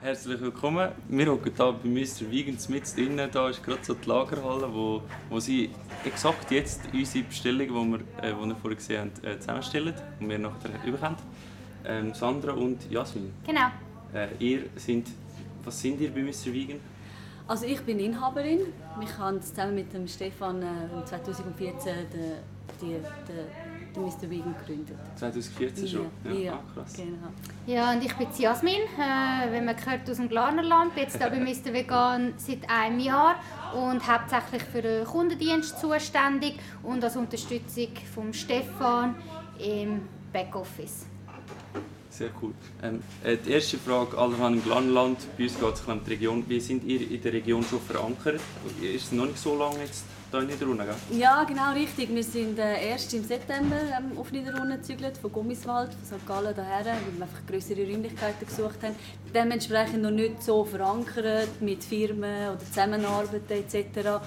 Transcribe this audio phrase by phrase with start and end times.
[0.00, 0.92] Herzlich willkommen.
[1.08, 2.30] Wir hocken hier bei Mr.
[2.30, 3.28] Vegan mit drinnen.
[3.32, 5.70] Da ist gerade so die Lagerhalle, wo, wo sie
[6.04, 10.28] exakt jetzt unsere Bestellung, die wir, äh, die wir vorher gesehen haben, äh, zusammenstellen und
[10.28, 11.16] wir nachher überkommen.
[11.84, 13.34] Ähm, Sandra und Jasmin.
[13.44, 13.66] Genau.
[14.14, 15.08] Äh, ihr sind,
[15.64, 16.52] was sind ihr bei Mr.
[16.52, 16.78] Vegan?
[17.48, 18.72] Also ich bin Inhaberin.
[19.02, 22.32] Ich habe zusammen mit dem Stefan äh, 2014 den,
[22.80, 24.22] die, den, den Mr.
[24.30, 24.96] Vegan gegründet.
[25.16, 26.06] 2014 schon?
[26.24, 26.94] Ja, ja Ah, krass.
[26.94, 27.28] genau.
[27.66, 31.18] Ja, und ich bin die Jasmin, äh, wenn man gehört aus dem Glarnerland, bin jetzt
[31.18, 31.72] hier bei Mr.
[31.72, 33.36] Vegan seit einem Jahr
[33.74, 39.14] und hauptsächlich für den Kundendienst zuständig und als Unterstützung von Stefan
[39.58, 41.06] im Backoffice.
[42.10, 42.52] Sehr cool.
[42.82, 46.10] Ähm, äh, die erste Frage, alle haben im Glanland, bei uns geht es um die
[46.10, 46.44] Region.
[46.48, 48.40] Wie sind ihr in der Region schon verankert?
[48.82, 51.18] Ist es noch nicht so lange jetzt hier in Niederrunde, gell?
[51.18, 52.14] Ja, genau richtig.
[52.14, 56.26] Wir sind äh, erst im September ähm, auf Niederrunde gezügelt, von Gummiswald, von St.
[56.26, 58.94] Gallen daher, weil wir einfach größere Räumlichkeiten gesucht haben.
[59.34, 64.20] Dementsprechend noch nicht so verankert mit Firmen oder Zusammenarbeiten etc.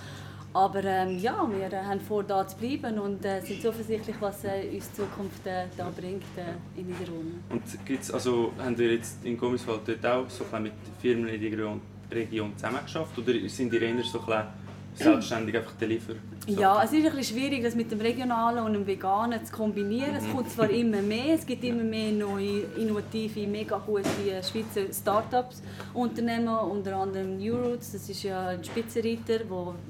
[0.54, 4.44] Aber ähm, ja, wir äh, haben vor, da zu bleiben und äh, sind zuversichtlich, was
[4.44, 7.36] äh, uns die Zukunft äh, da bringt äh, in Niederrunde.
[7.50, 11.80] Und gibt's, also, habt ihr jetzt in Gommiswald dort auch so mit Firmen in der
[12.12, 13.18] Region, zusammengeschafft?
[13.18, 14.48] Oder sind ihr eher so ein
[14.96, 16.14] selbstständig einfach Deliver?
[16.48, 16.60] So.
[16.60, 20.16] Ja, es ist ein bisschen schwierig, das mit dem Regionalen und dem Veganen zu kombinieren.
[20.16, 24.04] Es kommt zwar immer mehr, es gibt immer mehr neue, innovative, mega gute
[24.44, 25.62] Schweizer Start-ups,
[25.94, 29.40] Unternehmen, unter anderem New Roots, das ist ja ein Spitzenreiter,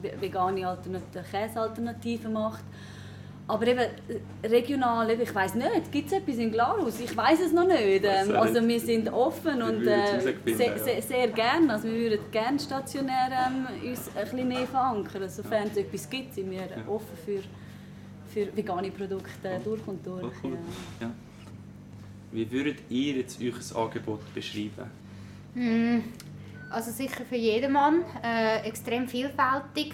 [0.03, 2.63] der vegane Alternat- Käsealternativen macht.
[3.47, 6.99] Aber eben äh, regional, ich weiß nicht, gibt es etwas in Glarus?
[6.99, 8.03] Ich weiß es noch nicht.
[8.03, 8.67] Ähm, also nicht.
[8.67, 10.19] wir sind offen Wir und äh,
[10.53, 10.77] sehr, ja.
[10.77, 11.73] sehr, sehr gerne.
[11.73, 15.27] Also wir würden gerne stationär ähm, uns ein bisschen mehr verankern.
[15.29, 17.41] Sofern es etwas gibt, sind wir offen für,
[18.33, 20.33] für vegane Produkte äh, durch und durch.
[20.43, 20.57] Cool.
[20.99, 21.07] Ja.
[21.07, 21.11] Ja.
[22.31, 24.89] Wie würdet ihr jetzt euer Angebot beschreiben?
[25.53, 26.03] Hm,
[26.69, 29.93] Also sicher für jedermann, äh, extrem vielfältig.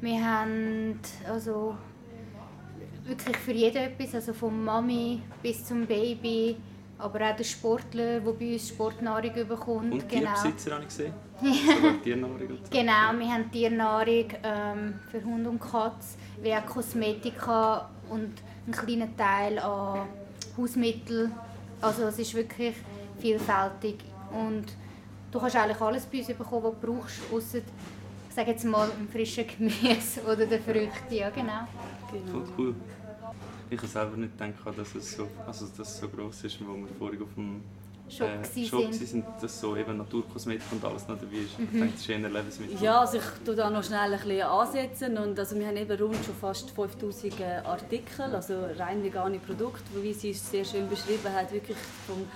[0.00, 1.76] Wir haben also
[3.04, 6.56] wirklich für jeden etwas, also vom Mami bis zum Baby,
[6.98, 9.92] aber auch der Sportler, der bei uns Sportnahrung bekommt.
[9.92, 11.12] Und Tierbesitzer habe ich gesehen.
[11.42, 12.70] Sogar Tiernahrung und so.
[12.70, 19.16] Genau, wir haben Tiernahrung ähm, für Hund und Katz, wie auch Kosmetika und einen kleinen
[19.16, 20.06] Teil an
[20.56, 21.32] Hausmitteln.
[21.80, 22.76] Also es ist wirklich
[23.18, 23.96] vielfältig
[24.32, 24.66] und
[25.32, 27.18] du kannst eigentlich alles bei uns bekommen, was du brauchst,
[27.56, 27.62] ich
[28.32, 31.14] sage jetzt mal ein frisches Gemüse oder die Früchte.
[31.14, 31.66] Ja, genau.
[32.30, 32.74] Voll cool.
[33.70, 36.74] Ich habe selber nicht gedacht, dass es so, also dass es so gross ist, wo
[36.74, 37.62] wir vorhin auf dem
[38.08, 39.24] Shop äh, gsi Shop sind.
[39.40, 41.58] dass so eben Naturkosmetik und alles noch dabei ist.
[41.58, 42.82] Ich denke, das ist eher Lebensmittel.
[42.82, 45.16] Ja, also ich tue da noch schnell ein bisschen ansetzen.
[45.16, 50.12] Und also wir haben eben rund schon fast 5000 Artikel, also rein vegane Produkte, wie
[50.12, 52.26] sie es sehr schön beschrieben hat, wirklich vom,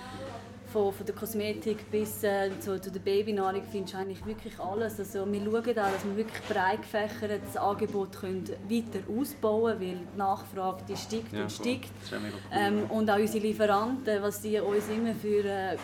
[0.71, 4.99] von, von der Kosmetik bis äh, zu, zu der Babynahrung findest du eigentlich wirklich alles.
[4.99, 9.81] Also wir schauen auch, dass wir wirklich breit gefächert das Angebot können weiter ausbauen können,
[9.81, 11.89] weil die Nachfrage die steigt Ja, und steigt.
[12.11, 12.19] Cool.
[12.51, 15.77] Ähm, und auch unsere Lieferanten, was die uns immer für äh,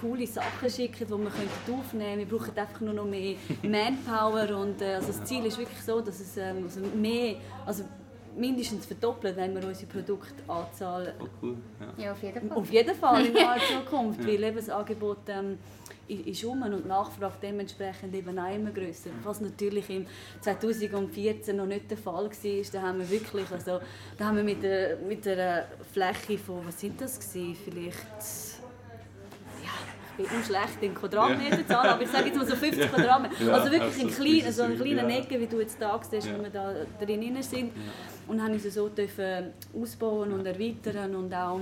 [0.00, 2.30] coole Sachen schicken, die wir könnten aufnehmen können.
[2.30, 4.56] Wir brauchen einfach nur noch mehr Manpower.
[4.56, 7.36] Und, äh, also das Ziel ist wirklich so, dass es ähm, also mehr,
[7.66, 7.84] also
[8.36, 11.56] mindestens verdoppelt, wenn wir unsere Produktanzahl Voll cool.
[11.80, 12.04] Ja.
[12.04, 12.58] Ja, auf jeden Fall.
[12.58, 15.58] auf jeden Fall in naher Zukunft, weil eben das Angebot ähm,
[16.08, 19.10] ist um und die Nachfrage dementsprechend eben auch immer grösser.
[19.22, 20.06] Was natürlich im
[20.40, 23.80] 2014 noch nicht der Fall war, da haben wir wirklich, also
[24.18, 27.56] da haben wir mit der, mit einer Fläche von, was sind das gewesen?
[27.64, 28.49] vielleicht ja, ich
[30.22, 33.54] bin immer schlecht in Quadratmeterzahl, aber ich sage jetzt mal so 50 Quadratmeter.
[33.54, 35.20] Also wirklich also ein so kleiner, so eine bisschen, kleine ja.
[35.20, 36.34] Ecke, wie du jetzt da siehst, Ja.
[36.34, 37.72] wenn wir da drin sind.
[38.26, 41.60] Und haben uns so dürfen ausbauen und erweitern und auch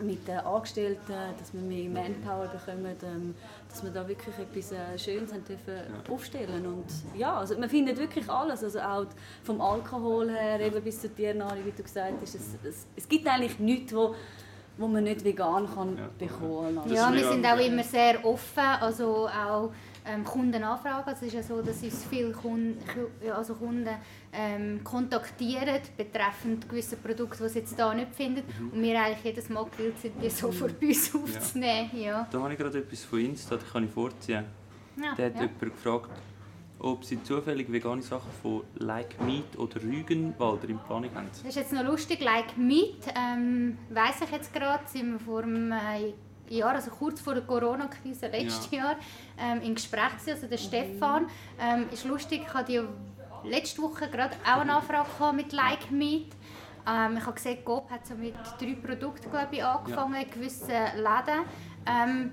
[0.00, 3.34] mit den Angestellten, dass wir mehr Manpower bekommen, ähm,
[3.68, 5.74] dass wir da wirklich etwas äh, Schönes haben dürfen
[6.10, 6.84] aufstellen und
[7.16, 9.06] ja, also man findet wirklich alles, also auch
[9.44, 13.26] vom Alkohol her eben bis zur Tiernahrung, wie du gesagt hast, es, es, es gibt
[13.28, 14.16] eigentlich nichts, wo,
[14.76, 16.08] wo man nicht vegan kann Ja.
[16.18, 16.92] bekommen kann.
[16.92, 19.72] Ja, wir sind auch immer sehr offen, also auch
[20.06, 21.04] ähm, Kundenanfragen.
[21.06, 22.76] Also es ist ja so, dass uns viele Kunden,
[23.24, 23.88] ja, also Kunden
[24.32, 28.42] ähm, kontaktieren betreffend gewisse Produkte, die sie jetzt hier nicht finden.
[28.58, 28.70] Mhm.
[28.70, 31.90] Und wir eigentlich jedes Mal gewillt sind, die sofort bei uns aufzunehmen.
[31.94, 32.26] Ja.
[32.30, 34.44] Da habe ich gerade etwas von Insta, das kann ich vorziehen.
[34.96, 35.40] Ja, Da hat ja.
[35.42, 36.10] jemand gefragt,
[36.84, 41.28] ob sie zufällig vegane Sachen von Like Meat oder Rügenwalder in Planung haben.
[41.30, 45.42] Das ist jetzt noch lustig, like Meat, ähm, weiss ich jetzt gerade, sind wir vor
[45.44, 46.12] einem äh,
[46.54, 48.96] Jahr, also kurz vor der Corona-Krise letztes Jahr,
[49.38, 51.26] ähm, im Gespräch gewesen, also der Stefan.
[51.58, 52.82] Ähm, ist lustig, ich hatte ja
[53.44, 56.26] letzte Woche gerade auch eine Anfrage mit Like Meat.
[56.86, 60.68] Ähm, ich habe gesehen, Coop hat so mit drei Produkten glaube ich, angefangen in gewissen
[60.68, 61.46] Läden.
[61.86, 62.32] Ähm,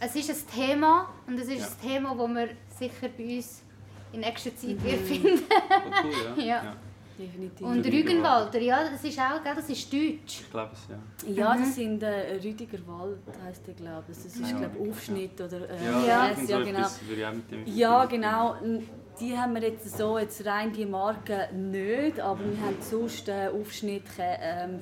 [0.00, 1.66] es ist ein Thema und es ist Ja.
[1.66, 2.48] ein Thema, das wir
[2.78, 3.62] sicher bei uns
[4.12, 5.04] in nächster Zeit Mhm.
[5.04, 5.40] finden.
[5.50, 6.44] Oh, cool, ja.
[6.64, 6.76] Ja.
[7.18, 7.66] Definitiv.
[7.66, 10.40] Und Rügenwalder, ja, das ist auch, gell, das ist Deutsch.
[10.42, 11.32] Ich glaube es, ja.
[11.32, 11.60] Ja, Mhm.
[11.62, 14.16] das sind äh, Rüdiger Wald, heisst der, glaube ich.
[14.18, 14.58] Das ist, Ja.
[14.58, 16.34] glaube Aufschnitt oder äh, Ja, Ja.
[16.34, 16.86] so ja, genau.
[17.66, 18.56] ich Ja, genau.
[19.18, 23.48] Die haben wir jetzt so, jetzt rein die Marke nicht, aber wir haben sonst äh,
[23.48, 24.80] Aufschnitt, Kä- ähm,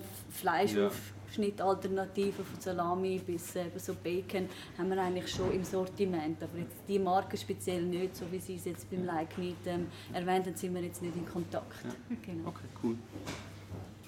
[1.34, 4.48] Fleischaufschnitt-Alternativen von Salami bis eben so Bacon
[4.78, 6.42] haben wir eigentlich schon im Sortiment.
[6.42, 9.86] Aber jetzt die Marke speziell nicht, so wie Sie es jetzt beim Like Meat ähm,
[10.12, 11.84] erwähnt haben, sind wir jetzt nicht in Kontakt.
[12.22, 12.48] Genau.
[12.48, 12.96] Okay, cool.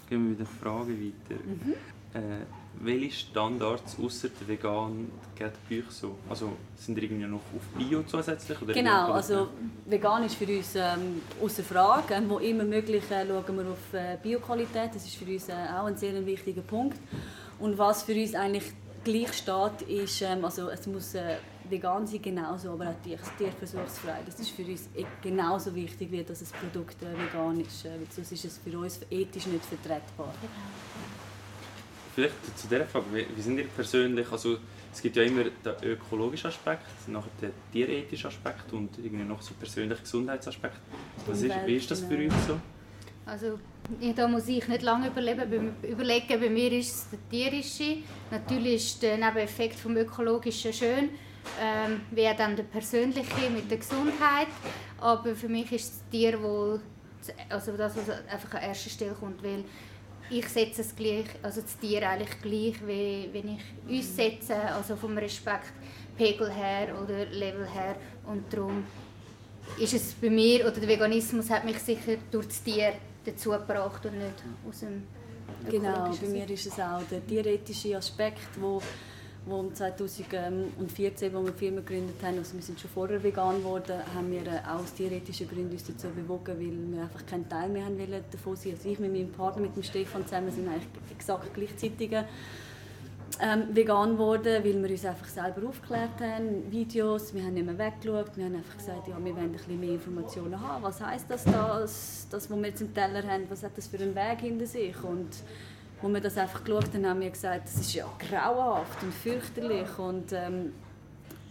[0.08, 1.42] Gehen wir mit den Fragen weiter.
[1.42, 1.74] Mhm.
[2.14, 2.44] Äh,
[2.80, 6.16] welche Standards außer der vegan geht bei euch so?
[6.28, 8.60] Also sind ihr irgendwie noch auf Bio zusätzlich?
[8.62, 9.48] Oder Genau, also
[9.86, 12.14] vegan ist für uns ähm, außer Frage.
[12.14, 14.90] Ähm, wo immer möglich äh, schauen wir auf äh, Bioqualität.
[14.94, 16.98] Das ist für uns äh, auch ein sehr wichtiger Punkt.
[17.58, 18.72] Und was für uns eigentlich
[19.04, 21.36] gleich steht, ist, ähm, also es muss äh,
[21.68, 24.18] vegan sein, genauso, aber auch tier tierversuchsfrei.
[24.26, 27.84] Das ist für uns e- genauso wichtig, wie dass das Produkt äh, vegan ist.
[27.84, 30.32] Äh, weil sonst ist es für uns ethisch nicht vertretbar.
[32.16, 34.56] Vielleicht zu dieser Frage, wie, wie sind ihr persönlich, also
[34.90, 39.52] es gibt ja immer den ökologischen Aspekt, nachher den tierethischen Aspekt und irgendwie noch so
[39.52, 40.78] persönlichen Gesundheitsaspekt.
[41.26, 42.58] Was ist, wie ist das für euch so?
[43.26, 43.58] Also,
[44.16, 46.40] da muss ich nicht lange überleben, überlegen.
[46.40, 47.98] Bei mir ist es der tierische.
[48.30, 51.10] Natürlich ist der Nebeneffekt vom ökologischen schön,
[51.60, 54.48] ähm, wie dann der persönliche mit der Gesundheit.
[54.98, 56.80] Aber für mich ist das Tierwohl
[57.48, 59.64] also das, was einfach an erster Stelle kommt, weil
[60.30, 64.96] ich setze es gleich, also das Tier eigentlich gleich, wie wenn ich uns setze, also
[64.96, 65.72] vom Respekt
[66.16, 67.96] Pegel her oder Level her.
[68.26, 68.84] Und darum
[69.78, 72.94] ist es bei mir, oder der Veganismus hat mich sicher durch das Tier
[73.24, 75.04] dazu gebracht und nicht aus dem
[75.68, 78.80] Genau, bei mir ist es auch der tierethische Aspekt, wo,
[79.46, 83.58] wo im 2014, als wir die Firma gegründet haben, also wir sind schon vorher vegan
[83.58, 87.48] geworden, haben wir äh, auch aus tierethischen Gründen uns dazu bewogen, weil wir einfach keinen
[87.48, 88.72] Teil mehr haben wollen davon sein.
[88.72, 92.10] Also ich mit meinem Partner, mit dem Stefan zusammen, sind eigentlich exakt gleichzeitig
[93.40, 97.78] ähm, vegan geworden, weil wir uns einfach selber aufgeklärt haben, Videos, wir haben nicht mehr
[97.78, 101.26] weggeschaut, wir haben einfach gesagt, ja, wir wollen ein bisschen mehr Informationen haben, was heisst
[101.28, 104.40] das, das, das, was wir jetzt im Teller haben, was hat das für einen Weg
[104.40, 104.96] hinter sich?
[105.04, 105.28] Und
[106.02, 109.98] wo wir das einfach geschaut haben, haben wir gesagt, das ist ja grauenhaft und fürchterlich
[109.98, 110.72] und ähm,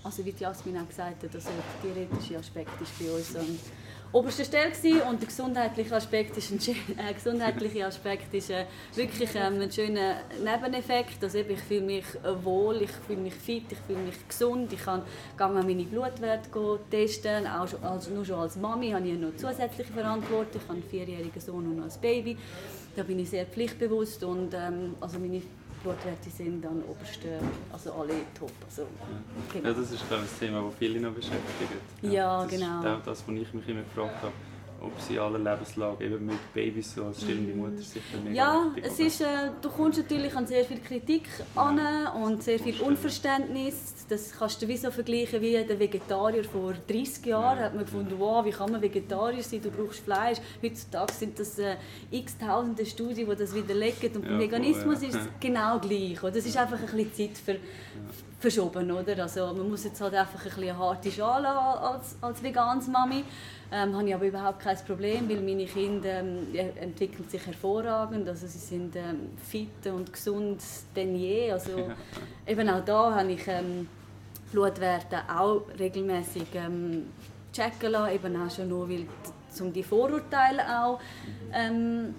[0.04, 1.50] also wie Jasmin auch gesagt hat, also
[1.84, 3.60] der tierethische Aspekt ist bei uns an
[4.16, 4.72] oberster Stelle
[5.10, 6.60] und der gesundheitliche Aspekt ist ein,
[6.98, 11.22] äh, gesundheitliche Aspekt ist äh, wirklich ähm, ein schöner Nebeneffekt.
[11.22, 12.06] Also ich fühle mich
[12.44, 15.04] wohl, ich fühle mich fit, ich fühle mich gesund, ich kann
[15.38, 20.70] meine Blutwerte testen, auch also nur schon als Mami habe ich noch zusätzliche Verantwortung, ich
[20.70, 22.38] habe einen vierjährigen Sohn und noch ein Baby.
[22.96, 25.42] Da bin ich sehr pflichtbewusst und ähm, also meine
[25.84, 27.30] Blutwerte sind an obersten,
[27.72, 28.52] also alle top.
[28.66, 28.88] Also,
[29.54, 29.68] genau.
[29.68, 31.72] Ja, das ist glaube ich, das Thema, das viele noch beschäftigt.
[32.02, 32.80] Ja, das genau.
[32.80, 34.34] ist auch das, was ich mich immer gefragt habe,
[34.86, 38.72] ob sie in aller Lebenslage, eben mit Babys so als stillende Mutter sicher mega Ja,
[38.76, 39.26] wichtig, es ist, äh,
[39.62, 41.24] du kommst natürlich an sehr viel Kritik
[41.56, 41.80] an
[42.24, 44.06] und sehr viel Unverständnis.
[44.10, 47.60] Das kannst du wie so vergleichen wie der Vegetarier vor 30 Jahren.
[47.60, 50.38] hat man gefunden, wow, wie kann man Vegetarier sein, du brauchst Fleisch.
[50.62, 51.76] Heutzutage sind das äh,
[52.12, 54.16] x tausende Studien, die das widerlegen.
[54.16, 55.22] Und beim Ja, Veganismus voll, ist ja.
[55.22, 56.22] es genau gleich.
[56.24, 56.36] Oder?
[56.36, 57.56] Es ist einfach ein bisschen Zeit für,
[58.40, 58.92] verschoben.
[58.92, 59.24] Oder?
[59.24, 63.24] Also, man muss jetzt halt einfach ein bisschen harte Schale als, als veganes Mami.
[63.72, 66.48] Ähm, habe ich aber überhaupt kein Problem, weil meine Kinder ähm,
[66.80, 68.28] entwickeln sich hervorragend.
[68.30, 70.62] Also sie sind ähm, fit und gesund
[70.96, 71.52] denn je.
[71.52, 71.90] Also,
[72.46, 73.88] eben auch da habe ich ähm,
[74.52, 77.08] Blutwerte auch regelmäßig ähm,
[77.52, 79.08] checken lassen, eben auch schon nur, weil
[79.60, 81.00] um die Vorurteile auch
[81.54, 82.14] ähm,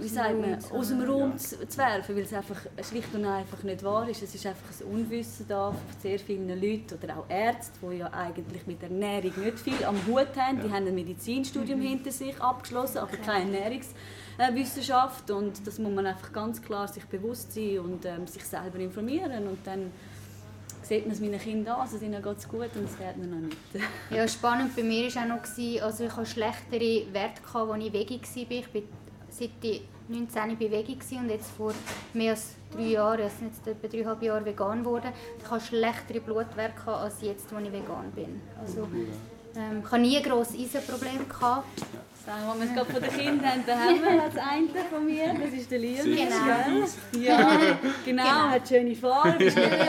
[0.00, 3.62] wie sagt man, aus dem Raum zu, zu werfen, weil es einfach schlicht und einfach
[3.62, 4.22] nicht wahr ist.
[4.22, 8.12] Es ist einfach ein Unwissen da von sehr vielen Leuten oder auch Ärzte, die ja
[8.12, 10.60] eigentlich mit Ernährung nicht viel am Hut haben.
[10.62, 16.32] Die haben ein Medizinstudium hinter sich abgeschlossen, aber keine Ernährungswissenschaft und das muss man einfach
[16.32, 19.90] ganz klar sich bewusst sein und ähm, sich selber informieren und dann
[20.82, 23.26] sieht man es meinen Kindern an, also ihnen geht es gut und es wird mir
[23.26, 23.56] noch nicht.
[24.10, 28.20] Ja, spannend bei mir war auch noch, also ich hatte schlechtere Werte, als ich Veggie
[28.20, 28.58] war.
[28.58, 28.82] Ich bin
[29.30, 31.72] seit ich 19 bin Veggie gewesen und jetzt vor
[32.14, 35.12] mehr als drei Jahren, also jetzt etwa dreieinhalb Jahre vegan geworden.
[35.38, 38.40] Ich hatte schlechtere Blutwerte gehabt, als jetzt, als ich vegan bin.
[38.60, 38.88] Also,
[39.56, 41.28] ähm, ich hatte nie ein grosses Eisenproblem.
[41.28, 41.80] Gehabt.
[42.26, 44.68] Sagen wir, wenn wir es gerade von den Kindern haben, da haben wir das eine
[44.90, 46.04] von mir, das ist der Liam.
[46.04, 46.82] Genau.
[46.82, 46.98] aus.
[47.18, 49.86] Ja, genau, hat schöne Farbe, ist nicht nein.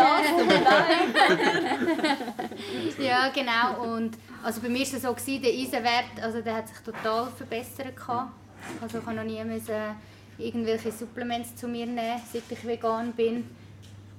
[3.00, 3.96] Ja, genau.
[3.96, 7.98] Und also bei mir war es so, der Eisenwert also der hat sich total verbessert.
[7.98, 8.32] Gehabt.
[8.82, 9.76] Also ich habe noch nie müssen
[10.38, 13.44] irgendwelche Supplements zu mir nehmen, seit ich vegan bin.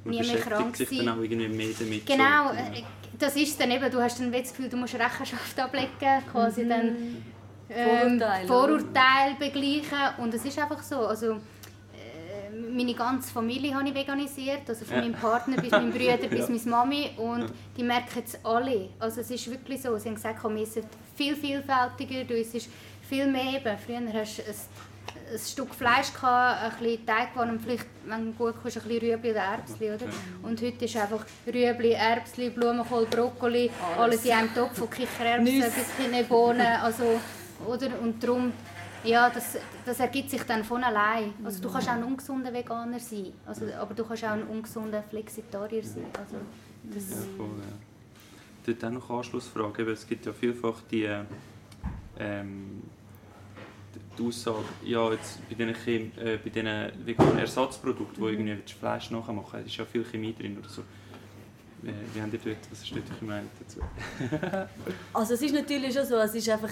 [0.05, 2.07] man nie mehr krank sich dann auch irgendwie mehr damit.
[2.07, 2.83] Genau, so, äh,
[3.19, 5.89] das ist dann eben, du hast dann das Gefühl, du musst Rechenschaft ablegen,
[6.31, 6.97] quasi dann
[7.71, 9.99] ähm, Vorurteile, Vorurteile begleichen.
[10.19, 14.97] Und es ist einfach so, also äh, meine ganze Familie habe ich veganisiert, also von
[14.97, 15.03] Ja.
[15.03, 16.47] meinem Partner bis meinem Bruder bis Ja.
[16.49, 17.11] meine Mami.
[17.17, 17.47] Und
[17.77, 20.83] die merken es alle, also es ist wirklich so, sie haben gesagt, komm, wir essen
[21.17, 22.69] viel vielfältiger, du isst
[23.13, 24.55] viel mehr eben, früher hast du ein
[25.33, 29.13] ein Stück Fleisch gehabt, ein bisschen Teigwaren und vielleicht, wenn du gut kochst, ein bisschen
[29.13, 30.07] Rüebli oder Erbsli, oder?
[30.43, 35.71] Und heute ist einfach Rüebli, Erbsli, Blumenkohl, Brokkoli, alles, in einem Topf, von Kichererbsen Nüsse.
[35.71, 37.21] bis Kinnebohnen, also,
[37.67, 37.89] oder?
[38.01, 38.53] Und darum,
[39.05, 41.33] ja, das, das ergibt sich dann von allein.
[41.45, 45.03] Also du kannst auch ein ungesunder Veganer sein, also, aber du kannst auch ein ungesunder
[45.03, 46.07] Flexitarier sein.
[46.19, 46.37] Also,
[46.85, 47.77] das, Ja, voll, ja.
[48.65, 51.25] Dort auch noch Anschlussfrage, weil es gibt ja vielfach die, äh,
[52.19, 52.83] ähm,
[54.19, 58.73] die Aussage, ja, jetzt bei diesen, Chem äh, bei diesen veganen Ersatzprodukten, wo irgendwie du
[58.79, 60.83] Fleisch nachmachen willst, ist ja viel Chemie drin oder so.
[61.85, 63.81] Äh, wie habt ihr dort, was ist dort eure Meinung dazu?
[65.13, 66.71] Also es ist natürlich schon so, es ist einfach,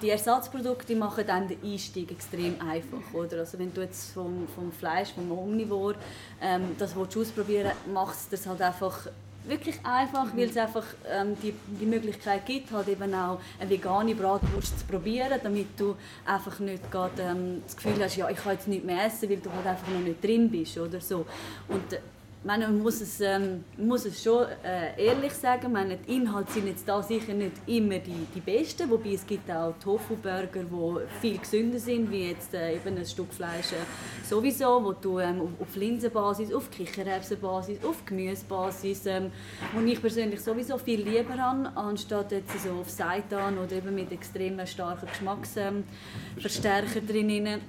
[0.00, 3.40] die Ersatzprodukte die machen dann den Einstieg extrem einfach, oder?
[3.40, 5.96] Also wenn du jetzt vom, vom Fleisch, vom Omnivore,
[6.40, 9.08] ähm, das willst du ausprobieren macht es das halt einfach
[9.46, 14.14] wirklich einfach, weil es einfach ähm, die, die Möglichkeit gibt, halt eben auch eine vegane
[14.14, 18.52] Bratwurst zu probieren, damit du einfach nicht gerade, ähm, das Gefühl hast, ja, ich kann
[18.52, 21.26] jetzt nicht mehr essen, weil du halt einfach noch nicht drin bist oder so.
[21.68, 22.00] Und äh,
[22.44, 26.86] man muss es, ähm, muss es schon äh, ehrlich sagen, meine, die Inhalte sind jetzt
[26.86, 31.78] da sicher nicht immer die, die besten, wobei es gibt auch Tofu-Burger, die viel gesünder
[31.78, 36.52] sind, wie jetzt äh, eben ein Stück Fleisch äh, sowieso, wo du ähm, auf, Linsenbasis,
[36.52, 39.30] auf Kichererbsenbasis, auf Gemüsebasis, ähm,
[39.72, 44.12] wo ich persönlich sowieso viel lieber habe, anstatt jetzt so auf Seitan oder eben mit
[44.12, 47.60] extrem starken Geschmacksverstärker ähm, drinnen.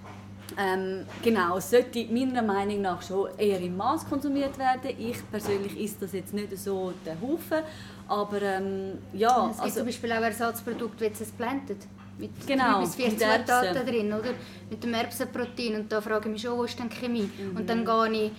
[0.58, 4.92] Ähm, genau, es sollte meiner Meinung nach schon eher im Maß konsumiert werden.
[4.98, 7.64] Ich persönlich esse das jetzt nicht so den Haufen,
[8.08, 11.78] aber ähm, ja, es gibt also zum Beispiel auch Ersatzprodukte, wie ein Blended.
[12.18, 13.86] Mit Genau, drei bis vier mit Zutaten Erbsen.
[13.88, 14.30] drin, oder?
[14.70, 15.75] Mit dem Erbsenprotein.
[15.75, 17.30] Und da frage ich mich schon, wo ist denn die Chemie?
[17.52, 17.58] Mhm.
[17.58, 18.32] Und dann gehe ich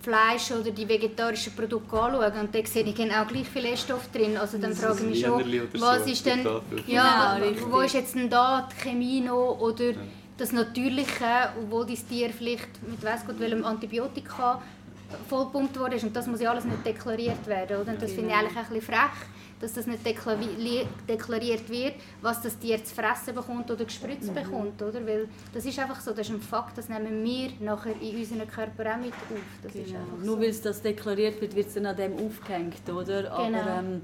[0.00, 4.36] Fleisch oder die vegetarischen Produkte anschauen und dann sehe ich genau gleich viel Essstoff drin.
[4.36, 5.40] Also dann frage ich mich schon,
[5.80, 6.44] was so, ist denn,
[6.88, 9.92] ja, Genau, wo- ist jetzt denn da die Chemie noch oder
[10.36, 14.60] das Natürliche, obwohl dein Tier vielleicht mit weiss Gott welchem Antibiotika
[15.28, 17.92] vollpumpt worden ist und das muss ja alles nicht deklariert werden, oder?
[17.92, 19.26] Und das finde ich eigentlich ein bisschen frech,
[19.60, 24.80] dass das nicht deklari- deklariert wird, was das Tier zu fressen bekommt oder gespritzt bekommt,
[24.82, 25.06] oder?
[25.06, 28.48] Weil das ist einfach so, das ist ein Fakt, das nehmen wir nachher in unseren
[28.48, 29.38] Körper auch mit auf.
[29.62, 29.98] Das ist Genau.
[30.24, 30.40] Nur so.
[30.40, 33.30] weil es das deklariert wird, wird es dann an dem aufgehängt, oder?
[33.32, 33.78] Aber Genau.
[33.78, 34.00] ähm,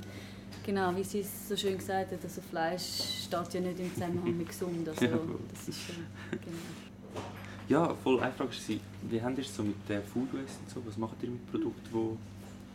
[0.68, 4.36] genau, wie sie es so schön gesagt hat, also Fleisch steht ja nicht im Zusammenhang
[4.36, 4.86] mit gesund.
[4.86, 5.38] Also, Ja, voll.
[5.50, 6.58] das ist, äh, genau.
[7.68, 8.76] Ja, voll eine Frage war,
[9.10, 10.82] wie habt ihr es so mit äh, Food Waste und so?
[10.86, 12.18] Was macht ihr mit Produkten, wo...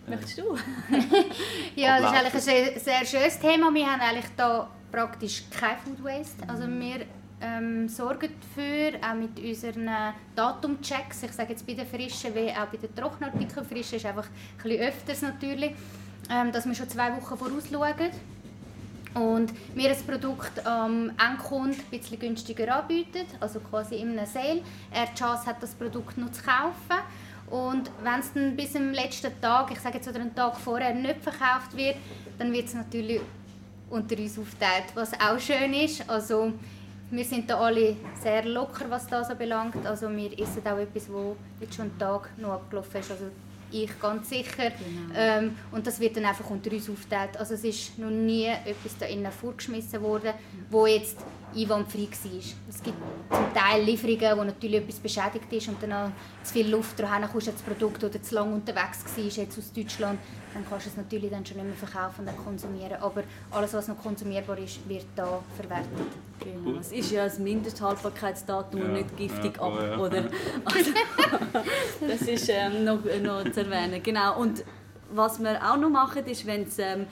[0.07, 0.43] Äh, Möchtest du?
[1.75, 3.71] Ja, das ist eigentlich ein sehr, sehr schönes Thema.
[3.73, 6.47] Wir haben eigentlich da praktisch kein Food Waste.
[6.49, 7.05] Also wir
[7.41, 9.89] ähm, sorgen dafür, auch mit unseren
[10.35, 14.27] Datumchecks, ich sage jetzt bei den frischen wie auch bei den Trockenartikeln, frisch ist einfach
[14.27, 15.73] ein bisschen öfters natürlich,
[16.29, 18.11] ähm, dass wir schon zwei Wochen vorausschauen
[19.13, 24.61] und wir das Produkt am Endkunden ein bisschen günstiger anbieten, also quasi in einem Sale.
[24.91, 27.03] Er die Chance hat, das Produkt noch zu kaufen.
[27.49, 30.93] Und wenn es dann bis zum letzten Tag, ich sage jetzt oder einen Tag vorher,
[30.95, 31.97] nicht verkauft wird,
[32.39, 33.21] dann wird es natürlich
[33.89, 36.09] unter uns aufgeteilt, was auch schön ist.
[36.09, 36.53] Also
[37.11, 39.85] wir sind da alle sehr locker, was das anbelangt.
[39.85, 43.11] Also wir essen auch etwas, wo jetzt schon einen Tag noch abgelaufen ist.
[43.11, 43.25] Also
[43.73, 44.71] ich ganz sicher.
[45.15, 47.37] Ähm, und das wird dann einfach unter uns aufgeteilt.
[47.37, 50.33] Also es ist noch nie etwas da innen vorgeschmissen worden,
[50.69, 51.17] wo jetzt
[51.55, 52.41] einwandfrei war.
[52.69, 52.97] Es gibt
[53.29, 56.09] zum Teil Lieferungen, wo natürlich etwas beschädigt ist und dann auch
[56.43, 60.19] zu viel Luft dran kommst, das Produkt oder zu lange unterwegs war, jetzt aus Deutschland,
[60.53, 63.01] dann kannst du es natürlich dann schon nicht mehr verkaufen und dann konsumieren.
[63.01, 65.87] Aber alles, was noch konsumierbar ist, wird da verwertet.
[66.39, 66.79] Genau.
[66.79, 69.97] Es ist ja ein Mindesthaltbarkeitsdatum und Ja, nicht giftig ja, ab, ja.
[69.97, 70.23] oder?
[70.65, 70.91] Also,
[72.01, 74.01] das ist ähm, noch, noch zu erwähnen.
[74.03, 74.39] Genau.
[74.39, 74.63] Und
[75.11, 77.05] was wir auch noch machen, ist, wenn's, ähm,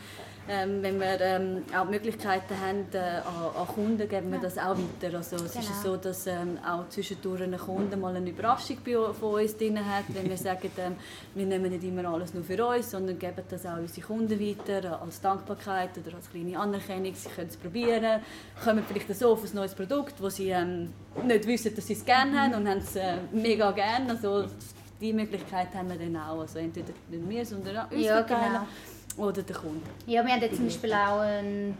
[0.53, 4.75] ähm, wenn wir ähm, auch Möglichkeiten haben äh, an, an Kunden, geben wir das auch
[4.77, 5.15] weiter.
[5.17, 5.81] Also, es ist Genau.
[5.83, 8.77] so, dass ähm, auch zwischendurch ein Kunde mal eine Überraschung
[9.17, 10.95] von uns drin hat, wenn wir sagen, ähm,
[11.35, 14.83] wir nehmen nicht immer alles nur für uns, sondern geben das auch unsere Kunden weiter
[14.83, 17.13] äh, als Dankbarkeit oder als kleine Anerkennung.
[17.15, 18.19] Sie können es probieren,
[18.61, 20.89] kommen vielleicht so auf ein neues Produkt, wo sie ähm,
[21.25, 24.09] nicht wissen, dass sie es gerne haben und haben es äh, mega gerne.
[24.11, 24.45] Also,
[24.99, 26.41] die Möglichkeit haben wir dann auch.
[26.41, 28.67] Also entweder nicht wir, sondern auch uns Ja, verteilen genau.
[29.17, 29.85] Oder der Kunde.
[30.05, 31.77] Ja, wir hatten jetzt zum Beispiel auch einen,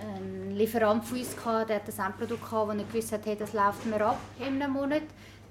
[0.00, 3.36] einen Lieferant von uns, gehabt, der hat ein Endprodukt, gehabt, wo er gewusst hat, hey,
[3.36, 5.02] das läuft mir ab in einem Monat.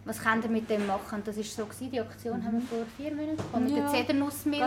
[0.05, 1.21] was könnt ihr mit dem machen?
[1.24, 2.45] Das war so, gewesen, die Aktion mhm.
[2.45, 3.77] haben wir vor vier Monaten gehabt, mit ja.
[3.77, 4.63] der Zedernussmilch.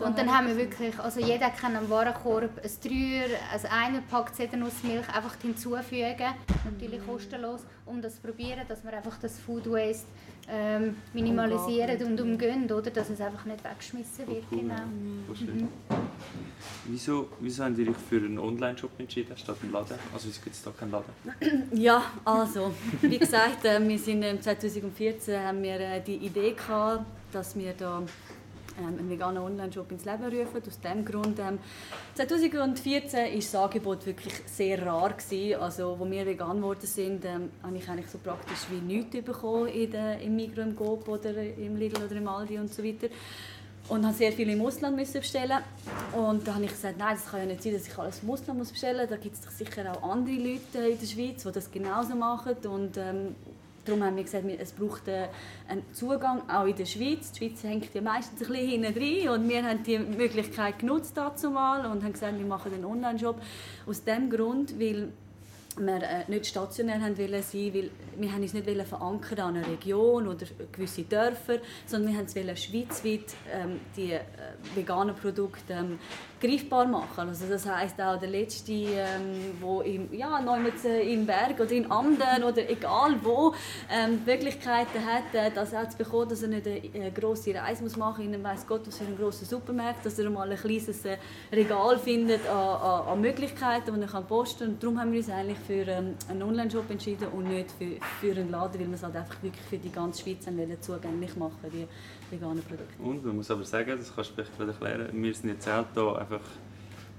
[0.00, 5.08] Und dann haben wir wirklich, also jeder kann am Warenkorb ein Dreier, ein Einerpack Zedernussmilch
[5.08, 6.34] einfach hinzufügen,
[6.64, 7.06] natürlich mhm.
[7.06, 10.06] kostenlos, um das zu probieren, dass wir einfach das Food Waste
[10.48, 12.90] ähm, minimalisieren und umgehen, oder?
[12.90, 14.44] dass es einfach nicht weggeschmissen wird.
[14.50, 14.60] Cool.
[14.60, 14.74] Genau.
[14.74, 15.68] Mhm.
[16.86, 19.98] Wieso, wieso haben Sie sich für einen Online-Shop entschieden statt einen Laden?
[20.14, 21.68] Also wieso gibt es da keinen Laden?
[21.72, 22.72] Ja, also,
[23.02, 28.02] wie gesagt, äh, wir sind 2014 haben wir äh, die Idee gehabt, dass wir da
[28.78, 30.62] ähm, einen veganen Online-Shop ins Leben rufen.
[30.66, 31.38] Aus diesem Grund.
[31.38, 31.58] Ähm,
[32.14, 35.12] 2014 war das Angebot wirklich sehr rar.
[35.12, 35.60] Gewesen.
[35.60, 39.68] Also, als wir vegan geworden sind, ähm, habe ich eigentlich so praktisch wie nichts bekommen
[39.68, 43.08] in der, im Migros, im Coop oder im Lidl oder im Aldi und so weiter.
[43.88, 45.58] Und habe sehr viel im Ausland bestellen.
[46.12, 48.30] Und da habe ich gesagt, nein, das kann ja nicht sein, dass ich alles im
[48.30, 49.10] Ausland muss bestellen muss.
[49.10, 52.56] Da gibt es sicher auch andere Leute in der Schweiz, die das genauso machen.
[52.66, 53.36] Und ähm,
[53.86, 57.32] Darum haben wir gesagt, es braucht einen Zugang auch in der Schweiz.
[57.32, 61.16] Die Schweiz hängt ja meistens ein bisschen hinten drin und wir haben die Möglichkeit genutzt
[61.16, 63.40] dazu mal und haben gesagt, wir machen einen Online-Shop.
[63.86, 65.12] Aus dem Grund, weil
[65.78, 69.68] wir äh, nicht stationär haben wollen sein, weil wir haben uns nicht verankern an einer
[69.68, 74.20] Region oder gewisse Dörfer, sondern wir es schweizweit ähm, die äh,
[74.74, 75.98] veganen Produkte ähm,
[76.40, 77.28] greifbar machen.
[77.28, 80.40] Also das heißt auch der letzte, ähm, wo im, ja,
[80.84, 83.54] äh, im Berg oder in Anden oder egal wo
[83.90, 87.82] ähm, Möglichkeiten hat, äh, das auch zu bekommen, dass er nicht eine, eine grosse Reise
[87.82, 90.58] muss machen muss, in weiß Gott was für einen grossen Supermarkt, dass er mal ein
[90.58, 91.16] kleines äh,
[91.52, 94.68] Regal findet an, an, an Möglichkeiten, die er kann posten kann.
[94.68, 98.38] Und darum haben wir uns eigentlich für ähm, einen Online-Shop entschieden und nicht für, für
[98.38, 100.46] einen Laden, weil wir es halt einfach wirklich für die ganze Schweiz
[100.80, 101.86] zugänglich machen die
[102.30, 103.02] veganen Produkte.
[103.02, 106.18] Und man muss aber sagen, das kannst du vielleicht erklären, wir sind jetzt auch hier
[106.18, 106.40] einfach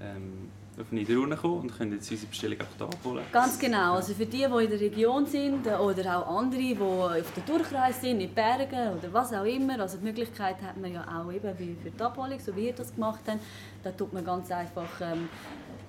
[0.00, 0.50] ähm,
[0.80, 3.24] auf Niederrhein kommen und können jetzt unsere Bestellung auch hier abholen.
[3.32, 3.94] Ganz genau.
[3.94, 8.00] Also für die, die in der Region sind oder auch andere, die auf der Durchreise
[8.00, 9.80] sind, in Bergen oder was auch immer.
[9.80, 12.94] Also die Möglichkeit hat man ja auch eben für die Abholung, so wie wir das
[12.94, 13.40] gemacht haben.
[13.82, 15.28] Da tut man ganz einfach ähm,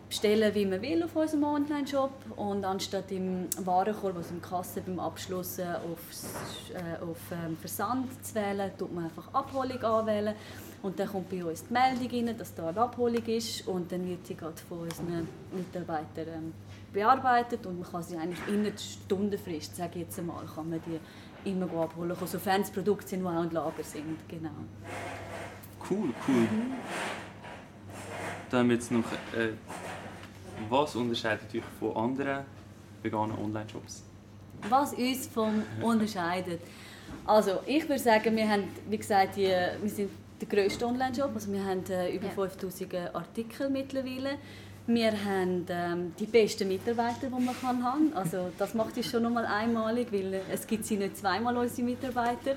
[0.10, 5.00] bestellen, wie man will auf unserem Online-Shop und anstatt im Warenkorb, also im Kasse beim
[5.00, 10.34] Abschluss äh, auf, äh, auf ähm, Versand zu wählen, tut man einfach Abholung anwählen
[10.82, 14.08] und dann kommt bei uns die Meldung rein, dass da eine Abholung ist und dann
[14.08, 16.54] wird sie gerade von unseren Mitarbeitern ähm,
[16.91, 20.82] bearbeitet und man kann sie eigentlich in einer Stundenfrist, sage ich jetzt einmal, kann man
[20.88, 24.17] die immer abholen, sofern es Produkte sind, die auch im Lager sind.
[24.28, 24.50] Genau.
[25.89, 26.36] Cool, cool.
[26.36, 26.74] Mhm.
[28.50, 29.54] Dann haben wir jetzt noch äh,
[30.69, 32.45] was unterscheidet euch von anderen
[33.02, 34.04] veganen Online-Shops?
[34.69, 36.62] Was uns vom unterscheidet?
[37.26, 41.32] Also ich würde sagen, wir haben, wie gesagt, die, wir sind der grösste Online-Shop.
[41.34, 42.32] Also wir haben äh, über ja.
[42.32, 44.38] 5000 Artikel mittlerweile.
[44.88, 48.12] Wir haben ähm, die besten Mitarbeiter, die man kann haben.
[48.13, 52.56] Also das macht es schon nochmal einmalig, weil es gibt sie nicht zweimal unsere Mitarbeiter.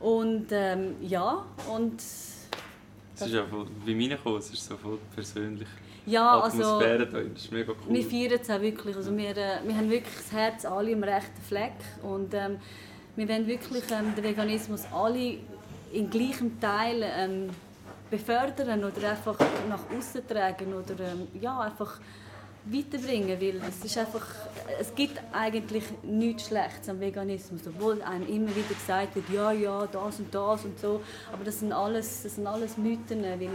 [0.00, 2.00] Und ähm, ja, und...
[2.00, 5.68] Es ist ja voll, wie mir es ist so voll persönlich.
[6.10, 7.94] Ja, also, Atmosphäre also, das ist mega cool.
[7.94, 8.96] Wir feiern es auch wirklich.
[8.96, 12.58] Also wir, äh, wir haben wirklich das Herz alle im rechten Fleck und ähm,
[13.16, 15.38] wir wollen wirklich ähm, den Veganismus alle
[15.92, 17.50] in gleichem Teil ähm,
[18.10, 22.00] befördern oder einfach nach außen tragen oder ähm, ja, einfach
[22.64, 24.26] weiterbringen, weil es ist einfach,
[24.78, 29.86] es gibt eigentlich nichts Schlechtes am Veganismus, obwohl einem immer wieder gesagt wird, ja, ja,
[29.86, 31.00] das und das und so,
[31.32, 33.48] aber das sind alles, das sind alles Mythen, weil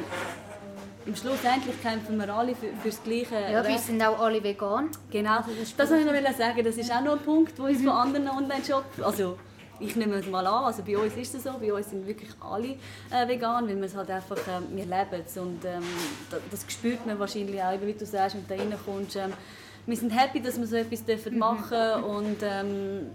[1.05, 3.35] im Schluss endlich kämpfen wir alle für, für das Gleiche.
[3.51, 4.89] Ja, wir sind auch alle vegan.
[5.11, 6.63] Genau, das, das wollte ich noch sagen.
[6.63, 9.37] Das ist auch noch ein Punkt, der uns von anderen Online-Shops, also
[9.79, 12.29] ich nehme es mal an, also bei uns ist es so, bei uns sind wirklich
[12.39, 12.77] alle
[13.11, 15.83] äh, vegan, weil wir es halt einfach, äh, wir leben es und ähm,
[16.29, 19.17] das, das spürt man wahrscheinlich auch, wie du sagst, wenn du da reinkommst.
[19.17, 19.33] Ähm,
[19.85, 23.07] wir sind happy, dass wir so etwas dürfen machen dürfen und ähm,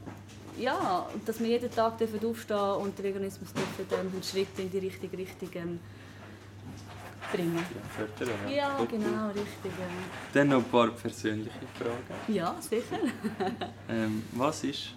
[0.59, 4.70] ja, dass wir jeden Tag dürfen aufstehen und den Veganismus dürfen ähm, einen Schritt in
[4.70, 5.81] die richtige Richtung ähm,
[7.33, 7.64] bringen.
[8.19, 8.57] Ja, ja.
[8.79, 9.73] ja genau, richtig.
[9.79, 9.87] Ja.
[10.33, 12.35] Dann noch ein paar persönliche Fragen.
[12.35, 12.99] Ja, sicher.
[13.88, 14.90] ähm, was ist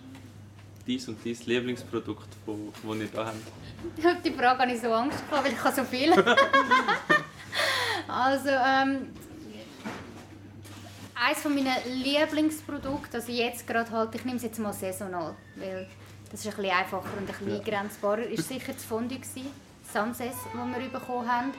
[0.88, 4.26] dein und dein Lieblingsprodukt, das ihr hier habt?
[4.26, 6.12] Die Frage habe ich so Angst gehabt, weil ich habe so viel.
[8.08, 9.08] also, ähm,
[11.15, 15.88] eines meiner Lieblingsprodukte, also jetzt gerade halt, ich nehme es jetzt mal saisonal, weil
[16.30, 17.58] das ist ein bisschen einfacher und ein bisschen ja.
[17.58, 19.48] eingrenzbarer, ist sicher das Fondue gewesen,
[19.84, 21.52] Samses, das wir bekommen haben.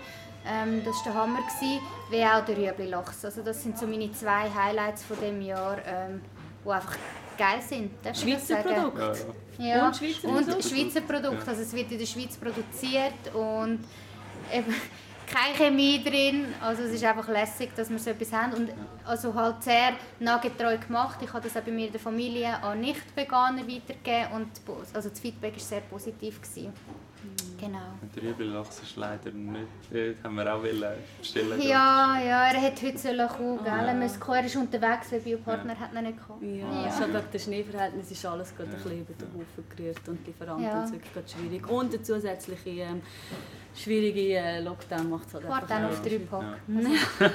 [0.46, 1.80] Ähm, das war der Hammer, gewesen,
[2.10, 3.24] wie auch der Rüebli-Lachs.
[3.24, 6.20] Also das sind so meine zwei Highlights von dem Jahr, ähm,
[6.64, 6.96] die einfach
[7.38, 7.92] geil sind.
[8.02, 9.26] Darf Schweizer Produkt.
[9.58, 9.86] Ja, ja.
[9.86, 10.64] Und Schweizer und Produkt.
[10.64, 11.48] Schweizer Produkt.
[11.48, 13.80] Also es wird in der Schweiz produziert und
[14.52, 14.74] eben,
[15.26, 16.46] keine Chemie drin.
[16.60, 18.52] Also es ist einfach lässig, dass wir so etwas haben.
[18.52, 18.70] Und
[19.04, 21.20] also halt sehr nahgetreu gemacht.
[21.22, 24.48] Ich habe das auch bei mir in der Familie an Nicht-Veganer weitergegeben und
[24.92, 26.40] also das Feedback war sehr positiv.
[26.42, 26.72] Gewesen.
[27.60, 27.78] Genau.
[28.14, 30.60] Der Rüebelachs ist leider nicht, das haben wir auch
[31.18, 33.66] bestellen Ja, ja, er hat heute sollen kommen, oh.
[33.66, 35.80] Er, er ist unterwegs, weil Biopartner ja.
[35.80, 36.58] hat noch nicht gekommen.
[36.58, 36.92] Ja, ja.
[36.92, 38.76] schon wegen den Schneeverhältnissen ist alles gerade ja.
[38.76, 40.84] ein bisschen über den Haufen gerührt und die Lieferanten ja.
[40.84, 41.68] ist wirklich schwierig.
[41.70, 43.02] Und der zusätzliche ähm,
[43.74, 45.90] schwierige äh, Lockdown macht es halt Warte einfach...
[45.90, 46.58] auf drei Pack.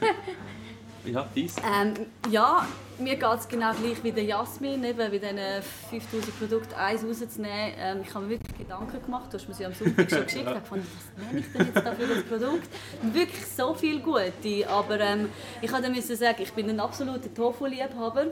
[1.04, 1.12] Ja.
[1.12, 1.56] Ja, dies?
[1.58, 1.94] Ähm,
[2.30, 2.66] ja,
[2.98, 5.38] mir geht es genau gleich wie der Jasmin, eben bei diesen
[5.90, 7.72] 5000 Produkten eins rauszunehmen.
[7.78, 10.48] Ähm, ich habe mir wirklich Gedanken gemacht, du hast mir sie am Sonntag schon geschickt,
[10.48, 12.68] ich fand, was nehme ich denn jetzt da für das Produkt?
[13.02, 15.28] Wirklich so viel Gute, aber ähm,
[15.60, 18.26] ich musste sagen, ich bin ein absoluter Tofu-Liebhaber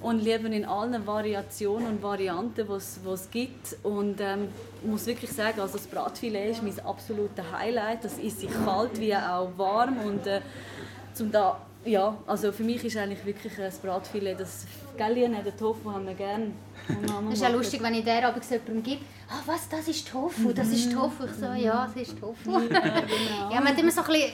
[0.00, 3.76] und lebe in allen Variationen und Varianten, die es gibt.
[3.82, 4.48] Und ähm,
[4.84, 8.04] muss wirklich sagen, also das Bratfilet ist mein absolutes Highlight.
[8.04, 10.40] Das ist sich kalt wie auch warm und äh,
[11.14, 15.90] zum da ja, also für mich ist eigentlich wirklich ein Bratfilet, das Gallien, den Tofu
[15.92, 16.52] haben wir gerne.
[17.28, 20.52] Es ist ja lustig, wenn ich der Abend jemandem gebe, ah was, das ist Tofu,
[20.52, 21.24] das ist Tofu.
[21.24, 22.50] Ich so, ja, das ist Tofu.
[22.70, 23.52] Ja, genau.
[23.52, 24.30] ja man hat immer so ein bisschen,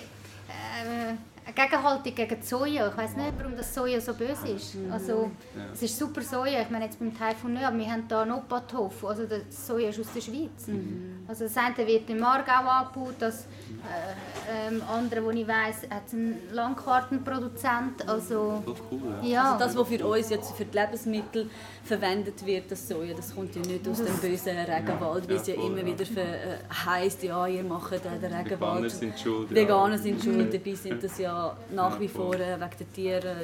[0.49, 2.89] äh, eine Gegenhaltung gegen Soja.
[2.89, 4.75] Ich weiß nicht, warum das Soja so böse ist.
[4.75, 4.93] Mhm.
[4.93, 5.63] Also, ja.
[5.73, 6.61] Es ist super Soja.
[6.63, 9.09] Ich meine jetzt beim Taifun nicht, aber wir haben hier noch Tofu.
[9.09, 10.67] Also das Soja ist aus der Schweiz.
[10.67, 11.25] Mhm.
[11.29, 16.13] Also das eine wird im Aargau angebaut, das äh, ähm, andere, wo ich weiss, hat
[16.13, 18.09] einen Langkartenproduzent.
[18.09, 19.29] Also, oh, cool, ja.
[19.29, 19.53] ja.
[19.53, 21.51] Also das, was für uns jetzt für die Lebensmittel
[21.85, 25.55] verwendet wird, das Soja, das kommt ja nicht aus dem bösen Regenwald, wie es ja,
[25.55, 28.51] immer wieder äh, heisst, ja, ihr macht den Regenwald.
[28.51, 29.55] Veganer sind schuld.
[29.55, 33.37] Veganer sind schuld, dabei sind das ja nach wie vor äh, wegen der Tiere,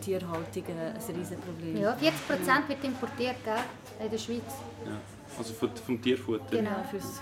[0.00, 1.76] Tierhaltung ein Riesenproblem.
[1.76, 4.04] Ja, 40 Prozent wird importiert gell?
[4.04, 4.52] in der Schweiz.
[4.84, 4.92] Ja.
[5.38, 6.56] Also vom Tierfutter?
[6.56, 7.20] Genau, fürs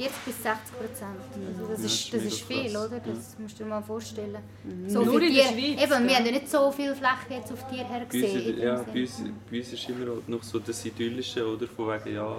[0.00, 1.20] 40 bis 60 Prozent.
[1.46, 2.86] Also das, ja, ist, das ist viel, krass.
[2.86, 3.00] oder?
[3.00, 4.38] Das musst du dir mal vorstellen.
[4.64, 4.88] Mhm.
[4.88, 5.82] So Nur in der Schweiz?
[5.82, 8.44] Eben, wir haben ja nicht so viel Fläche jetzt auf Tier her gesehen.
[8.44, 11.66] Bei uns, ja, bei uns, bei uns ist immer noch so das Idyllische, oder?
[11.66, 12.36] Von wegen, ja,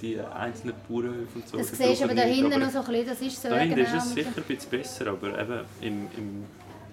[0.00, 1.56] die einzelnen Bauernhöfe und so.
[1.58, 3.48] Das, das siehst du aber da hinten noch so ein bisschen, das ist so.
[3.48, 3.96] Da hinten genau.
[3.96, 6.44] ist es sicher ein bisschen besser, aber eben im, im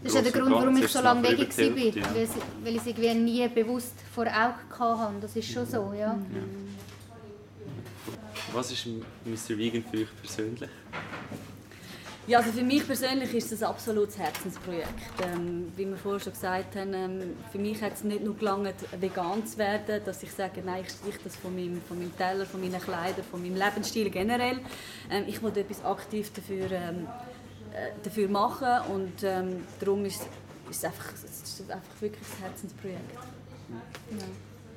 [0.03, 2.03] das ist ja der Grund, warum ich so lange weg war, ja.
[2.63, 5.13] weil, ich es irgendwie nie bewusst vor Augen hatte.
[5.21, 6.13] Das ist schon so, ja.
[6.13, 6.17] ja.
[8.53, 9.57] Was ist Mr.
[9.57, 10.69] Vegan für euch persönlich?
[12.27, 14.89] Ja, also für mich persönlich ist es ein absolutes Herzensprojekt.
[15.23, 18.75] Ähm, wie wir vorher schon gesagt haben, ähm, für mich hat es nicht nur gelangt,
[18.99, 22.45] vegan zu werden, dass ich sage, nein, ich streiche das von meinem, von meinem Teller,
[22.45, 24.59] von meinen Kleidern, von meinem Lebensstil generell.
[25.09, 27.07] Ähm, ich will etwas aktiv dafür, ähm,
[27.73, 30.23] äh, dafür machen und ähm, darum ist,
[30.69, 33.11] ist es, einfach, es ist einfach wirklich ein Herzensprojekt.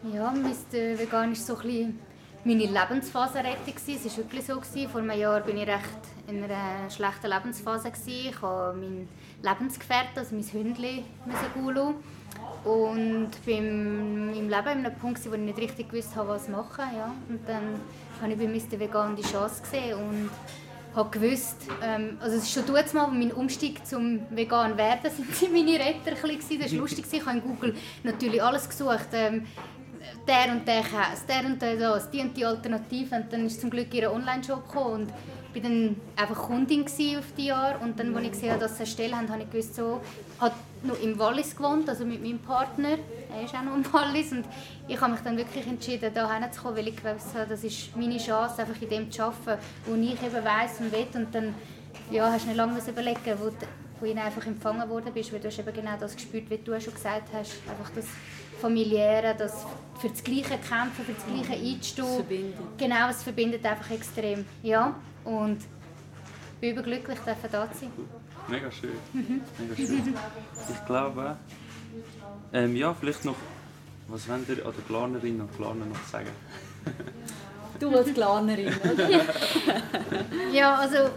[0.04, 0.98] Ja, ja Mr.
[1.00, 2.09] Vegan ist so ein bisschen
[2.44, 3.74] meine Lebensphasenrettung.
[3.76, 4.60] Es war wirklich so.
[4.88, 7.92] Vor einem Jahr war ich recht in einer schlechten Lebensphase.
[8.06, 9.08] Ich habe meinen
[9.42, 11.04] Lebensgefährten, also mein Hündchen,
[11.54, 11.94] Gulu.
[12.64, 16.84] Und beim, meinem Leben an einem Punkt, wo ich nicht richtig gewusst habe, was machen.
[16.96, 17.14] Ja.
[17.28, 17.80] Und dann
[18.20, 18.78] habe ich bei Mr.
[18.78, 20.30] Vegan die Chance gesehen und
[20.94, 25.34] habe gewusst, ähm, also es ist schon damals mal, mein Umstieg zum vegan werden, sind
[25.34, 26.60] sie meine Retter ein bisschen.
[26.60, 29.46] Das war lustig, ich habe in Google natürlich alles gesucht, ähm,
[30.26, 33.16] der und der Käse, der und der das, die und die Alternative.
[33.16, 35.12] Und dann ist zum Glück ihr Online-Shop gekommen und
[35.52, 38.76] ich war dann einfach Kundin auf die Jahr und dann, als ich gesehen habe, dass
[38.76, 40.00] sie eine Stelle haben, habe ich gewusst, so,
[40.38, 42.98] hat noch im Wallis gewohnt, also mit meinem Partner,
[43.34, 44.30] er ist auch noch im Wallis.
[44.32, 44.44] Und
[44.86, 48.18] ich habe mich dann wirklich entschieden, da hinzukommen, weil ich gewusst habe, das ist meine
[48.18, 51.06] Chance, einfach in dem zu arbeiten, wo ich eben weiss und will.
[51.14, 51.54] Und dann
[52.10, 53.50] ja, hast du nicht lange überlegen, wo,
[54.00, 56.80] wo ich einfach empfangen worden bist, weil du hast eben genau das gespürt, wie du
[56.80, 58.06] schon gesagt hast, einfach das
[58.60, 59.66] familiäre, das
[60.00, 62.06] für das Gleiche kämpfen, für das Gleiche einzustehen.
[62.06, 62.60] Es verbindet.
[62.78, 64.44] Genau, es verbindet einfach extrem.
[64.62, 64.94] Ja,
[65.24, 67.90] und ich bin überglücklich, dürfen da zu sein.
[68.48, 68.90] Mega schön.
[69.12, 69.40] Mhm.
[69.58, 70.14] Mega schön.
[70.68, 71.36] Ich glaube,
[72.52, 73.36] ähm, ja, vielleicht noch,
[74.08, 76.30] was wollt ihr an der Glanerin und Glaner noch sagen?
[77.78, 79.08] du als Glanerin, oder?
[80.52, 81.10] ja, also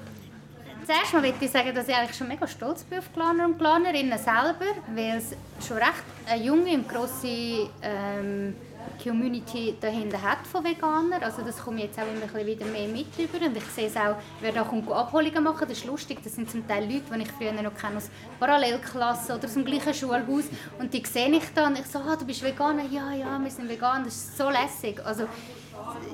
[0.85, 3.57] Zuerst mal möchte ich sagen, dass ich eigentlich schon mega stolz bin auf Glaner und
[3.57, 5.33] Glanerinnen selber, weil es
[5.65, 8.53] schon recht eine junge und grosse ähm,
[9.01, 11.23] Community dahinter hat von Veganern.
[11.23, 14.17] Also das kommt jetzt auch immer wieder mehr mit über und ich sehe es auch,
[14.41, 17.31] wer da kommt Abholungen machen, das ist lustig, das sind zum Teil Leute, die ich
[17.31, 20.45] früher noch kenne aus Parallelklassen oder aus dem gleichen Schulhaus
[20.79, 22.83] und die sehe ich dann und ich so, ah, du bist Veganer?
[22.91, 24.99] Ja, ja, wir sind vegan, das ist so lässig.
[25.05, 25.27] Also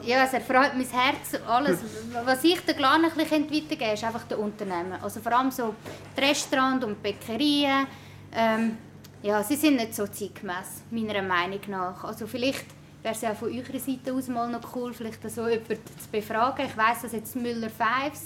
[0.03, 1.39] ja, es erfreut mein Herz.
[1.47, 1.79] Alles,
[2.25, 4.93] was ich den Glan ein bisschen weitergeben ist einfach der Unternehmen.
[5.01, 5.75] Also vor allem so
[6.15, 7.87] die Restaurants und die Bäckerien.
[8.33, 8.77] Ähm,
[9.21, 12.03] ja, sie sind nicht so zeitgemäß, meiner Meinung nach.
[12.03, 12.65] Also vielleicht
[13.01, 16.65] wäre es ja von eurer Seite aus mal noch cool, vielleicht so jemanden zu befragen.
[16.65, 18.25] Ich weiss, dass jetzt Müller Fives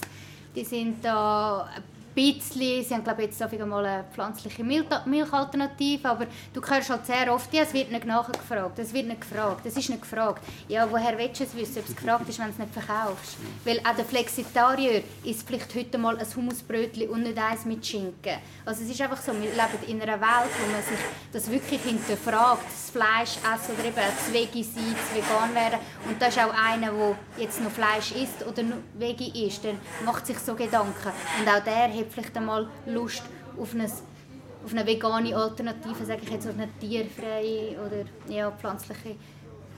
[0.55, 1.67] die sind da
[2.13, 7.53] bisschen, sie haben glaube jetzt mal eine pflanzliche Milchalternative, aber du hörst halt sehr oft,
[7.53, 10.43] ja, es wird nicht nachgefragt, es wird nicht gefragt, es ist nicht gefragt.
[10.67, 13.37] Ja, woher willst du es wissen, ob es gefragt ist, wenn du es nicht verkaufst?
[13.65, 18.37] Weil auch der Flexitarier isst vielleicht heute mal ein Hummusbrötchen und nicht eins mit Schinken.
[18.65, 20.99] Also es ist einfach so, wir leben in einer Welt, wo man sich
[21.31, 25.79] das wirklich hinterfragt, das Fleisch essen oder eben das Veggie sein, das Vegan werden.
[26.07, 29.73] Und da ist auch einer, der jetzt noch Fleisch isst oder noch Veggie isst, der
[30.05, 31.11] macht sich so Gedanken.
[31.39, 33.23] Und auch der hat vielleicht einmal Lust
[33.59, 39.15] auf eine, auf eine vegane Alternative, sage ich jetzt, auf eine tierfreie oder ja, pflanzliche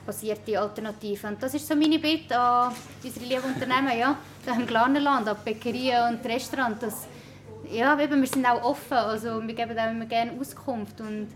[0.05, 1.27] basierte Alternative.
[1.27, 5.38] Und das ist so meine Bitte an unsere lieben Unternehmen, ja, da im Glanerland, an
[5.43, 6.79] Bäckerien und Restaurants.
[6.79, 7.07] Dass,
[7.71, 11.29] ja, eben, wir sind auch offen, also wir geben auch immer gerne Auskunft und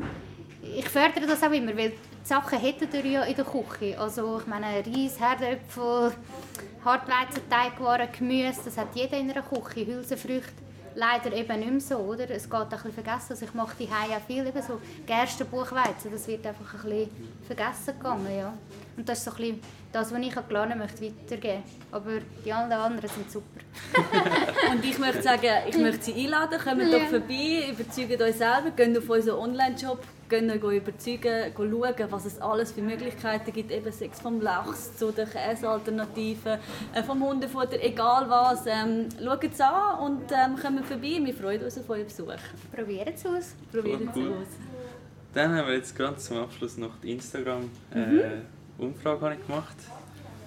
[0.61, 3.99] ich fördere das auch immer, weil die Sachen hätten wir ja in der Küche.
[3.99, 6.11] Also ich meine Reis, Herdöpfel,
[6.85, 12.29] Hartweizenteigwaren, Gemüse, das hat jeder in einer Küche, Hülsenfrüchte leider eben nicht mehr so, oder?
[12.29, 13.31] Es geht ein bisschen vergessen.
[13.31, 17.09] Also ich mache die ja viel, eben so Gerstenbuchweizen, das wird einfach ein bisschen
[17.47, 18.53] vergessen gegangen, ja.
[18.99, 19.59] Und das ist so ein bisschen
[19.93, 21.63] das, was ich gelernt möchte, weitergeben.
[21.89, 23.61] Aber die anderen sind super.
[24.71, 26.99] und ich möchte sagen, ich möchte Sie einladen, kommt ja.
[26.99, 32.73] doch vorbei, überzeugt euch selber, geht auf unseren Online-Shop, gehen überzeugen, schauen, was es alles
[32.73, 36.59] für Möglichkeiten gibt, eben Sex vom Lachs zu den Käsealternativen,
[36.93, 38.65] äh, vom Hundefutter, egal was.
[38.65, 41.21] Ähm, schaut es an und ähm, kommen vorbei.
[41.23, 42.33] Wir freuen uns auf euren Besuch.
[42.75, 43.55] Probieren es aus.
[43.71, 44.47] Probieren es aus.
[45.33, 48.58] Dann haben wir jetzt ganz zum Abschluss noch die Instagram-Umfrage mhm.
[48.79, 49.75] Gemacht,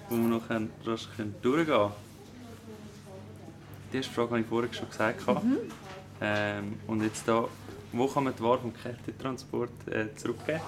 [0.09, 1.91] wo wir noch rasch durchgehen können.
[3.91, 5.27] Die erste Frage habe ich vorher schon gesagt.
[5.27, 5.57] Mhm.
[6.21, 7.47] Ähm, und jetzt hier
[7.93, 10.61] wo kann man die Ware vom Kältetransport äh, zurückgeben?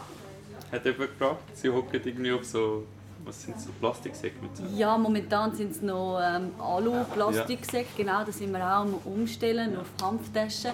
[0.72, 1.58] Hat jemand gefragt?
[1.58, 2.86] Sie hocken irgendwie auf so,
[3.24, 4.64] was sind so Plastiksäcke mit so?
[4.76, 8.06] Ja, momentan sind es noch ähm, Alu-Plastiksäcke, ja.
[8.06, 10.72] genau, da sind wir auch am Umstellen auf Hanftaschen.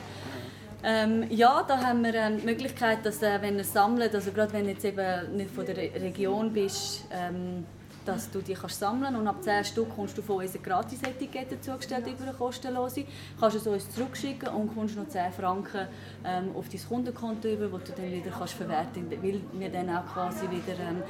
[0.83, 4.51] Ähm, ja, da haben wir ähm, die Möglichkeit, dass äh, wenn ihr sammelt, also gerade
[4.53, 7.65] wenn du jetzt eben nicht von der Region bist, ähm,
[8.05, 11.61] dass du die kannst sammeln und ab 10 Stück kommst du von uns eine Gratis-Etikette
[11.61, 13.05] zugestellt über eine kostenlose.
[13.39, 15.87] Kannst es uns zurückschicken und kommst noch 10 Franken
[16.25, 19.89] ähm, auf dein Kundenkonto über, wo du dann wieder kannst verwerten kannst, weil wir dann
[19.89, 21.03] auch quasi wieder ähm,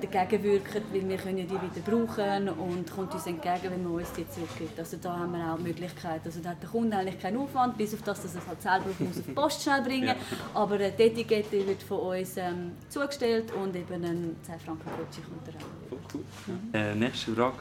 [0.00, 4.12] dagegen wirken, weil wir können die wieder brauchen und kommt uns entgegen, wenn man uns
[4.12, 4.78] die zurückgibt.
[4.78, 6.22] Also da haben wir auch die Möglichkeit.
[6.24, 8.62] Also da hat der Kunde eigentlich keinen Aufwand, bis auf das, dass er es halt
[8.62, 10.16] selber muss auf die Post schnell bringen ja.
[10.54, 15.48] Aber die Etikette wird von uns ähm, zugestellt und eben ein 10 Franken Gutschein kommt
[15.48, 15.52] da
[15.90, 16.24] oh, cool.
[16.46, 16.74] Mhm.
[16.74, 17.58] Äh, nächste Frage.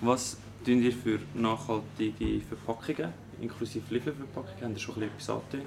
[0.00, 4.62] Was tun ihr für nachhaltige Verpackungen, inklusive Lieferverpackungen?
[4.62, 5.64] Haben ihr schon etwas angetönt?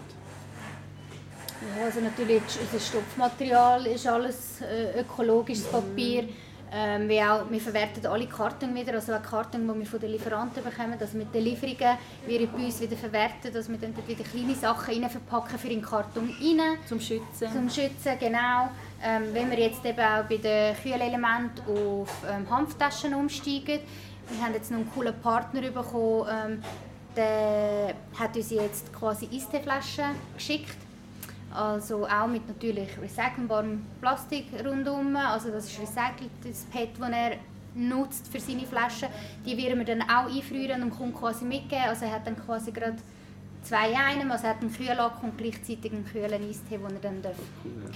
[1.61, 6.29] Ja, also natürlich unser Stoffmaterial ist alles äh, ökologisches Papier.
[6.71, 10.11] Ähm, wir, auch, wir verwerten alle Karten wieder, also auch Karten, die wir von den
[10.11, 14.23] Lieferanten bekommen, also mit den Lieferungen wir bei uns wieder verwerten, dass wir dann wieder
[14.23, 16.77] kleine Sachen rein verpacken für den Karton rein.
[16.87, 17.51] Zum Schützen.
[17.53, 18.69] Zum Schützen, genau.
[19.01, 23.79] Ähm, wenn wir jetzt eben auch bei den Kühlelementen auf ähm, Hanftaschen umsteigen,
[24.29, 26.63] wir haben jetzt noch einen coolen Partner bekommen, ähm,
[27.15, 30.86] der hat uns jetzt quasi Eisteeflaschen geschickt
[31.53, 35.15] also auch mit natürlich recycelbarem Plastik rundum.
[35.15, 37.37] Also das ist recyceltes PET, das er
[37.75, 39.09] nutzt für seine Flaschen.
[39.45, 41.85] Die werden wir dann auch einfrieren und kommt quasi mitgeben.
[41.87, 42.97] Also er hat dann quasi gerade
[43.67, 44.31] zwei in einem.
[44.31, 47.35] Also er hat einen Kühlakku und gleichzeitig einen kühlen Eistee, den er dann darf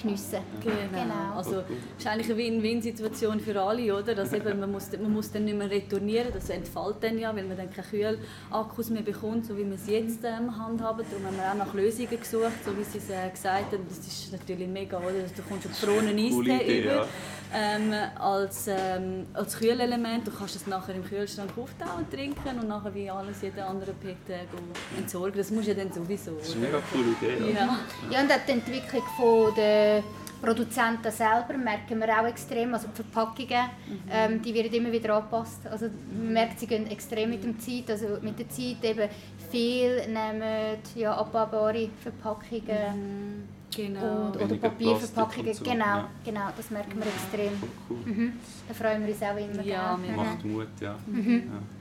[0.01, 0.43] geniessen darf.
[0.63, 1.03] Genau.
[1.03, 1.38] genau.
[1.38, 4.15] Also es ist eigentlich eine Win-Win-Situation für alle, oder?
[4.15, 7.45] Dass eben, man, muss, man muss dann nicht mehr retournieren, das entfällt dann ja, weil
[7.45, 11.05] man dann keine Kühlakkus mehr bekommt, so wie wir es jetzt ähm, handhaben.
[11.10, 13.86] Darum haben wir auch nach Lösungen gesucht, so wie Sie es äh, gesagt haben.
[13.88, 15.12] Das ist natürlich mega, oder?
[15.36, 16.95] Du kommst auf Kronen Eistee über.
[16.95, 17.07] Ja
[17.53, 20.25] ähm, als, ähm, als Kühlelement.
[20.27, 23.91] Du kannst es nachher im Kühlschrank auftauen und trinken und nachher wie alles jeder andere
[23.93, 25.38] PET äh, entsorgen.
[25.38, 26.32] Das musst ja dann sowieso.
[26.32, 27.54] Das ist eine mega coole Idee.
[27.54, 27.78] Ja, ja.
[28.10, 30.04] ja und auch die Entwicklung von der
[30.41, 34.00] Produzenten selber merken wir auch extrem, also die Verpackungen, mhm.
[34.12, 35.62] ähm, die werden immer wieder angepasst.
[35.69, 39.10] Also man merkt, sie gehen extrem mit der Zeit, also mit der Zeit eben
[39.52, 42.95] viel nehmen ja, abbaubare Verpackungen.
[42.95, 44.26] Mhm Genau.
[44.26, 45.54] Und, oder Papierverpackungen.
[45.54, 45.63] So.
[45.63, 46.10] Genau, ja.
[46.26, 47.54] genau, das merken wir extrem.
[47.89, 47.97] Cool.
[48.06, 48.34] Mhm.
[48.67, 49.63] Da freuen wir uns auch immer.
[49.63, 50.97] Ja, mir macht Mut, ja.
[51.08, 51.43] Mhm.
[51.54, 51.81] ja.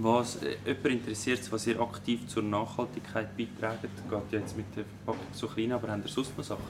[0.00, 4.84] Was äh, jemand interessiert, was ihr aktiv zur Nachhaltigkeit beiträgt, geht ja jetzt mit der
[4.84, 6.62] Verpackung so klein, aber habt ihr sonst noch Sachen?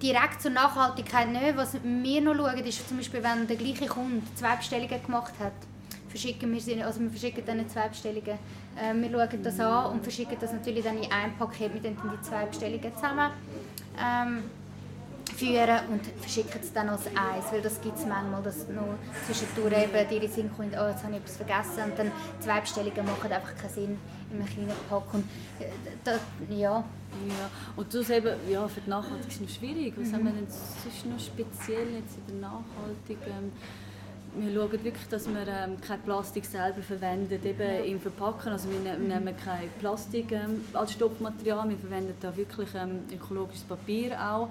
[0.00, 1.56] Direkt zur Nachhaltigkeit nicht.
[1.56, 5.54] Was wir noch schauen, ist zum Beispiel, wenn der gleiche Kunde zwei Bestellungen gemacht hat
[6.16, 8.38] verschicken wir sie, also wir verschicken dann zwei Bestellungen.
[8.76, 11.96] Äh, wir schauen das an und verschicken das natürlich dann in ein Paket mit den
[12.22, 13.30] zwei Bestellungen zusammen.
[13.98, 14.44] Ähm,
[15.36, 18.96] führen und verschicken es dann als eins, weil das gibt es manchmal, dass noch
[19.26, 23.04] zwischendurch eben die Sinn kommt, oh, jetzt habe ich etwas vergessen und dann zwei Bestellungen
[23.04, 23.98] machen einfach keinen Sinn
[24.30, 25.24] in einem kleinen Pack und
[25.60, 25.66] äh,
[26.04, 26.18] da,
[26.50, 26.84] ja.
[27.28, 29.94] Ja, und das eben, ja, für die Nachhaltigkeit ist es noch schwierig.
[29.96, 30.14] Was mhm.
[30.14, 33.28] haben wir denn sonst noch speziell jetzt in der Nachhaltigkeit?
[33.28, 33.52] Ähm,
[34.38, 38.52] wir schauen wirklich, dass wir ähm, kein Plastik selber verwenden eben im Verpacken.
[38.52, 43.04] Also wir, ne-, wir nehmen kein Plastik ähm, als Stoffmaterial, wir verwenden da wirklich ähm,
[43.10, 44.48] ökologisches Papier auch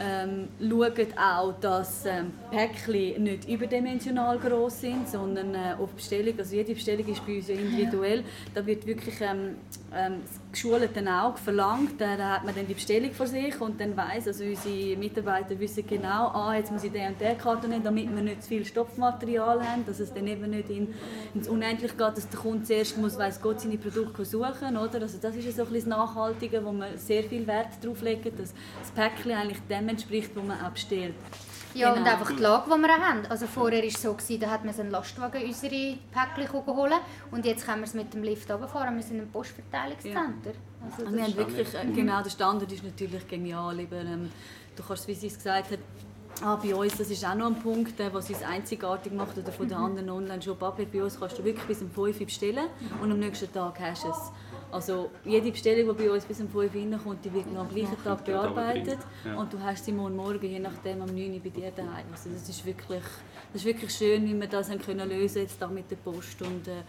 [0.00, 6.54] ähm, schauen auch, dass ähm, Päckchen nicht überdimensional groß sind, sondern äh, auf Bestellung, also
[6.54, 9.56] jede Bestellung ist bei uns individuell, da wird wirklich ähm,
[9.94, 13.96] ähm, das geschulte Auge verlangt, da hat man dann die Bestellung vor sich und dann
[13.96, 17.84] weiß, also unsere Mitarbeiter wissen genau, ah, jetzt muss ich den und den Karton nehmen,
[17.84, 20.94] damit wir nicht zu viel Stoffmaterial haben, dass es dann eben nicht in,
[21.34, 25.02] ins Unendliche geht, dass der Kunde zuerst muss, weiss Gott, seine Produkte suchen, oder?
[25.02, 28.32] Also das ist so ein bisschen das Nachhaltige, wo wir sehr viel Wert darauf legen,
[28.36, 31.14] dass das Päckchen eigentlich dem entspricht, was man abstellt.
[31.74, 32.02] Ja, genau.
[32.02, 33.26] und einfach die Lage, die wir haben.
[33.26, 36.98] Also vorher war es so, gewesen, da hat man einen Lastwagen unsere Päckchen holen
[37.30, 38.96] und jetzt können wir es mit dem Lift runterfahren.
[38.96, 40.50] Wir sind im Postverteilungscenter.
[40.50, 40.86] Ja.
[40.98, 43.78] Also wir haben wirklich, äh, genau, der Standard ist natürlich genial.
[43.78, 44.30] Ähm,
[44.74, 45.80] du kannst, wie sie es gesagt hat,
[46.42, 49.50] Ah, bei uns, das ist auch noch ein Punkt, der was uns einzigartig macht oder
[49.50, 50.78] von den anderen Online-Shop ab.
[50.92, 52.66] Bei uns kannst du wirklich bis um 5 Uhr bestellen
[53.02, 54.32] und am nächsten Tag hast du es.
[54.72, 57.68] Also jede Bestellung, die bei uns bis um 5 Uhr kommt, die wird noch am
[57.68, 59.34] gleichen Tag bearbeitet ja.
[59.36, 62.06] und du hast sie morgen, morgen je nachdem am 9 Uhr bei dir daheim.
[62.10, 63.02] Also das ist wirklich,
[63.52, 66.42] das ist wirklich schön, wie wir das haben können lösen jetzt da mit der Post
[66.42, 66.82] und äh,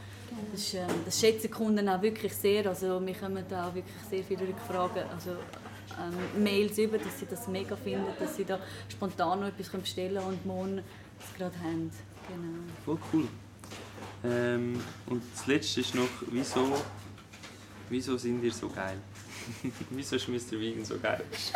[0.51, 2.67] das, äh, das schätzen Kunden auch wirklich sehr.
[2.67, 7.25] Also wir kommen da auch wirklich sehr viele Rückfragen, also ähm, Mails über, dass sie
[7.25, 8.59] das mega finden, dass sie da
[8.89, 10.81] spontan noch etwas bestellen können und morgen
[11.19, 11.91] es gerade haben.
[12.27, 12.63] Genau.
[12.85, 13.27] Voll cool.
[14.23, 16.73] Ähm, und das Letzte ist noch, wieso
[17.89, 18.97] Wieso sind ihr so geil?
[19.89, 20.59] Wieso ist Mr.
[20.59, 21.23] Vegan so geil?
[21.31, 21.53] ist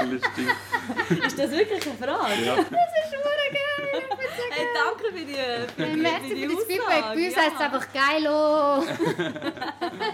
[1.38, 2.46] das wirklich eine Frage?
[2.46, 2.56] Ja.
[2.56, 4.04] Das ist schon geil.
[4.52, 5.36] Hey, danke für die,
[5.76, 7.02] für die, Merci für die für das Feedback.
[7.02, 7.42] Bei uns ja.
[7.42, 8.24] heißt es einfach geil.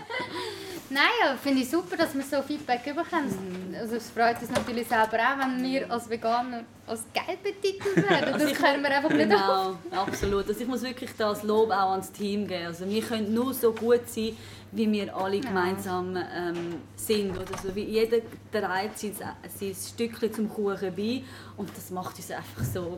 [0.89, 3.75] Nein, finde ich super, dass wir so Feedback bekommen.
[3.77, 8.33] Also es freut uns natürlich selber auch, wenn wir als Veganer als geil betitelt werden.
[8.33, 10.47] Also das können wir einfach nicht Genau, absolut.
[10.47, 12.67] Also ich muss wirklich das Lob auch ans Team geben.
[12.67, 14.37] Also wir können nur so gut sein,
[14.71, 17.31] wie wir alle gemeinsam ähm, sind.
[17.31, 17.75] Oder so.
[17.75, 18.19] Wie jeder
[18.51, 19.13] trägt sein,
[19.59, 21.23] sein Stückchen zum Kuchen bei
[21.57, 22.95] und das macht uns einfach so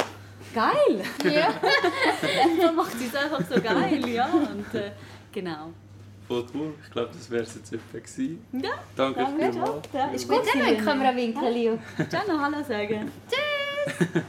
[0.53, 1.03] geil.
[1.23, 1.53] Ja.
[2.61, 4.27] das macht uns einfach so geil, ja.
[4.27, 4.91] Und, äh,
[5.31, 5.71] genau.
[6.29, 6.73] Cool.
[6.83, 8.45] Ich glaube, das wäre es jetzt etwa gewesen.
[8.51, 8.69] Ja.
[8.95, 9.89] Danke ja, vielmals.
[9.93, 10.41] Ja, ist gut.
[10.53, 10.81] Dann ja.
[10.81, 11.79] können wir winken, Leo.
[12.07, 13.11] Ciao, noch Hallo sagen.
[13.29, 14.23] Tschüss.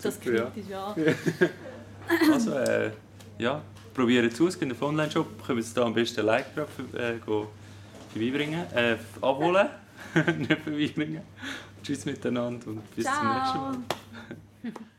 [0.00, 0.94] das kritisch ja.
[2.32, 2.90] Also, äh,
[3.38, 3.62] ja,
[3.94, 4.48] probieren es aus.
[4.50, 5.44] Es gibt einen Online-Shop.
[5.44, 8.66] Können wir da am besten Like drauf äh, vorbeibringen.
[8.74, 9.68] Äh, abholen.
[10.38, 11.22] Nicht vorbeibringen.
[11.82, 13.16] Tschüss miteinander und bis Ciao.
[13.16, 14.90] zum nächsten Mal.